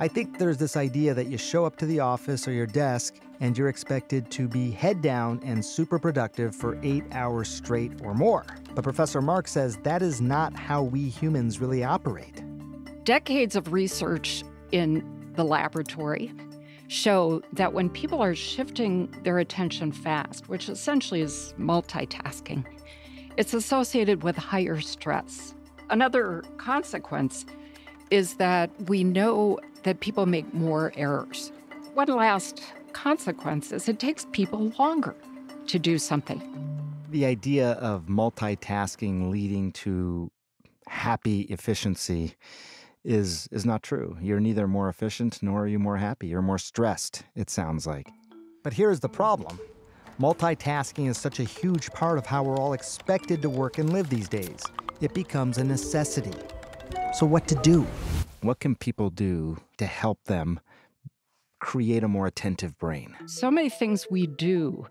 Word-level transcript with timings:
I 0.00 0.06
think 0.06 0.38
there's 0.38 0.58
this 0.58 0.76
idea 0.76 1.12
that 1.14 1.26
you 1.26 1.36
show 1.36 1.64
up 1.64 1.76
to 1.78 1.86
the 1.86 1.98
office 1.98 2.46
or 2.46 2.52
your 2.52 2.66
desk 2.66 3.16
and 3.40 3.58
you're 3.58 3.68
expected 3.68 4.30
to 4.30 4.46
be 4.46 4.70
head 4.70 5.02
down 5.02 5.40
and 5.44 5.64
super 5.64 5.98
productive 5.98 6.54
for 6.54 6.78
eight 6.84 7.02
hours 7.10 7.48
straight 7.48 7.90
or 8.04 8.14
more. 8.14 8.46
But 8.76 8.84
Professor 8.84 9.20
Mark 9.20 9.48
says 9.48 9.76
that 9.82 10.00
is 10.00 10.20
not 10.20 10.54
how 10.54 10.84
we 10.84 11.08
humans 11.08 11.60
really 11.60 11.82
operate. 11.82 12.44
Decades 13.02 13.56
of 13.56 13.72
research 13.72 14.44
in 14.70 15.32
the 15.34 15.42
laboratory 15.42 16.32
show 16.86 17.42
that 17.52 17.72
when 17.72 17.90
people 17.90 18.22
are 18.22 18.36
shifting 18.36 19.12
their 19.24 19.40
attention 19.40 19.90
fast, 19.90 20.48
which 20.48 20.68
essentially 20.68 21.22
is 21.22 21.54
multitasking, 21.58 22.64
it's 23.36 23.52
associated 23.52 24.22
with 24.22 24.36
higher 24.36 24.80
stress. 24.80 25.54
Another 25.90 26.44
consequence 26.56 27.46
is 28.10 28.34
that 28.34 28.70
we 28.88 29.02
know 29.02 29.58
that 29.88 30.00
people 30.00 30.26
make 30.26 30.52
more 30.52 30.92
errors. 30.96 31.50
One 31.94 32.08
last 32.08 32.62
consequence 32.92 33.72
is 33.72 33.88
it 33.88 33.98
takes 33.98 34.26
people 34.32 34.70
longer 34.78 35.16
to 35.66 35.78
do 35.78 35.98
something. 35.98 36.40
The 37.10 37.24
idea 37.24 37.72
of 37.72 38.02
multitasking 38.04 39.30
leading 39.30 39.72
to 39.84 40.30
happy 40.88 41.40
efficiency 41.42 42.34
is 43.02 43.48
is 43.50 43.64
not 43.64 43.82
true. 43.82 44.18
You're 44.20 44.40
neither 44.40 44.68
more 44.68 44.90
efficient 44.90 45.42
nor 45.42 45.62
are 45.62 45.68
you 45.68 45.78
more 45.78 45.96
happy. 45.96 46.26
You're 46.26 46.42
more 46.42 46.58
stressed, 46.58 47.22
it 47.34 47.48
sounds 47.48 47.86
like. 47.86 48.10
But 48.62 48.74
here's 48.74 49.00
the 49.00 49.08
problem. 49.08 49.58
Multitasking 50.20 51.08
is 51.08 51.16
such 51.16 51.40
a 51.40 51.44
huge 51.44 51.90
part 51.92 52.18
of 52.18 52.26
how 52.26 52.42
we're 52.42 52.58
all 52.58 52.74
expected 52.74 53.40
to 53.40 53.48
work 53.48 53.78
and 53.78 53.90
live 53.90 54.10
these 54.10 54.28
days. 54.28 54.60
It 55.00 55.14
becomes 55.14 55.56
a 55.56 55.64
necessity. 55.64 56.36
So 57.14 57.24
what 57.24 57.48
to 57.48 57.54
do? 57.54 57.86
What 58.40 58.60
can 58.60 58.76
people 58.76 59.10
do 59.10 59.58
to 59.78 59.86
help 59.86 60.24
them 60.24 60.60
create 61.60 62.04
a 62.04 62.08
more 62.08 62.26
attentive 62.26 62.78
brain? 62.78 63.16
So 63.26 63.50
many 63.50 63.68
things 63.68 64.06
we 64.10 64.28
do 64.28 64.86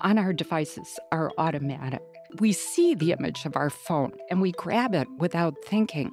on 0.00 0.18
our 0.18 0.32
devices 0.32 0.98
are 1.12 1.30
automatic. 1.38 2.02
We 2.40 2.52
see 2.52 2.94
the 2.94 3.12
image 3.12 3.44
of 3.44 3.56
our 3.56 3.70
phone 3.70 4.12
and 4.28 4.40
we 4.40 4.52
grab 4.52 4.94
it 4.94 5.06
without 5.18 5.54
thinking. 5.64 6.10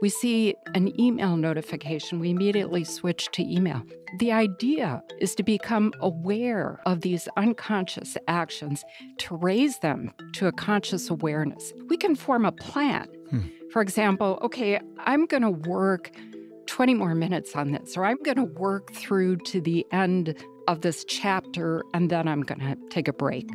We 0.00 0.08
see 0.08 0.54
an 0.74 0.98
email 0.98 1.36
notification, 1.36 2.20
we 2.20 2.30
immediately 2.30 2.84
switch 2.84 3.28
to 3.32 3.42
email. 3.42 3.82
The 4.18 4.32
idea 4.32 5.02
is 5.18 5.34
to 5.34 5.42
become 5.42 5.92
aware 6.00 6.80
of 6.86 7.02
these 7.02 7.28
unconscious 7.36 8.16
actions, 8.26 8.84
to 9.18 9.36
raise 9.36 9.78
them 9.80 10.12
to 10.34 10.46
a 10.46 10.52
conscious 10.52 11.10
awareness. 11.10 11.72
We 11.88 11.96
can 11.96 12.14
form 12.14 12.44
a 12.46 12.52
plan. 12.52 13.08
Hmm. 13.30 13.40
For 13.72 13.82
example, 13.82 14.38
okay, 14.42 14.80
I'm 14.98 15.26
going 15.26 15.42
to 15.42 15.50
work 15.50 16.10
20 16.66 16.94
more 16.94 17.14
minutes 17.14 17.54
on 17.54 17.72
this, 17.72 17.96
or 17.96 18.04
I'm 18.04 18.20
going 18.22 18.36
to 18.36 18.44
work 18.44 18.92
through 18.92 19.36
to 19.38 19.60
the 19.60 19.86
end 19.92 20.34
of 20.68 20.80
this 20.80 21.04
chapter 21.04 21.82
and 21.94 22.10
then 22.10 22.28
I'm 22.28 22.42
going 22.42 22.60
to 22.60 22.76
take 22.90 23.08
a 23.08 23.12
break. 23.12 23.48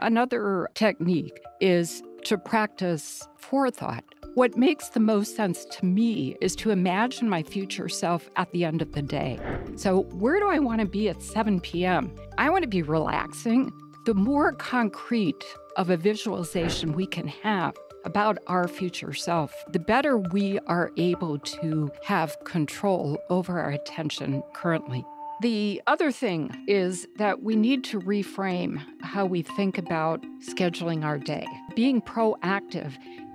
Another 0.00 0.68
technique 0.74 1.40
is 1.60 2.02
to 2.24 2.38
practice 2.38 3.26
forethought. 3.38 4.04
What 4.34 4.56
makes 4.56 4.90
the 4.90 5.00
most 5.00 5.34
sense 5.34 5.64
to 5.64 5.84
me 5.84 6.36
is 6.40 6.54
to 6.56 6.70
imagine 6.70 7.28
my 7.28 7.42
future 7.42 7.88
self 7.88 8.28
at 8.36 8.50
the 8.52 8.64
end 8.64 8.82
of 8.82 8.92
the 8.92 9.02
day. 9.02 9.40
So, 9.76 10.02
where 10.02 10.38
do 10.38 10.48
I 10.48 10.58
want 10.58 10.80
to 10.82 10.86
be 10.86 11.08
at 11.08 11.22
7 11.22 11.60
p.m.? 11.60 12.14
I 12.36 12.50
want 12.50 12.62
to 12.62 12.68
be 12.68 12.82
relaxing. 12.82 13.72
The 14.04 14.14
more 14.14 14.52
concrete 14.52 15.42
of 15.76 15.88
a 15.88 15.96
visualization 15.96 16.92
we 16.92 17.06
can 17.06 17.28
have 17.28 17.74
about 18.06 18.38
our 18.46 18.68
future 18.68 19.12
self, 19.12 19.52
the 19.72 19.78
better 19.78 20.16
we 20.16 20.58
are 20.60 20.92
able 20.96 21.38
to 21.40 21.90
have 22.04 22.42
control 22.44 23.18
over 23.28 23.60
our 23.60 23.70
attention 23.70 24.42
currently. 24.54 25.04
The 25.42 25.82
other 25.86 26.10
thing 26.10 26.64
is 26.66 27.06
that 27.18 27.42
we 27.42 27.56
need 27.56 27.84
to 27.84 28.00
reframe 28.00 28.80
how 29.02 29.26
we 29.26 29.42
think 29.42 29.76
about 29.76 30.24
scheduling 30.40 31.04
our 31.04 31.18
day. 31.18 31.46
Being 31.74 32.00
proactive 32.00 32.92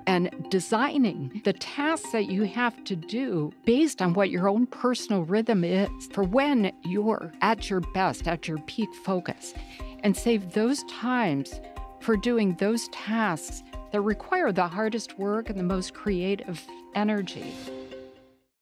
and 0.07 0.31
designing 0.49 1.41
the 1.45 1.53
tasks 1.53 2.11
that 2.11 2.25
you 2.25 2.43
have 2.43 2.83
to 2.85 2.95
do 2.95 3.53
based 3.65 4.01
on 4.01 4.13
what 4.13 4.31
your 4.31 4.49
own 4.49 4.65
personal 4.65 5.23
rhythm 5.23 5.63
is 5.63 5.89
for 6.11 6.23
when 6.23 6.71
you're 6.83 7.31
at 7.41 7.69
your 7.69 7.81
best, 7.81 8.27
at 8.27 8.47
your 8.47 8.57
peak 8.59 8.89
focus, 9.05 9.53
and 10.03 10.17
save 10.17 10.53
those 10.53 10.83
times 10.85 11.59
for 12.01 12.17
doing 12.17 12.55
those 12.55 12.87
tasks 12.89 13.63
that 13.91 14.01
require 14.01 14.51
the 14.51 14.67
hardest 14.67 15.17
work 15.17 15.49
and 15.49 15.57
the 15.57 15.63
most 15.63 15.93
creative 15.93 16.65
energy. 16.95 17.53